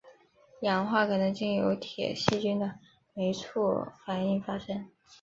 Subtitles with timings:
[0.61, 2.79] 氧化可能经由铁细菌的
[3.13, 4.89] 酶促反应发生。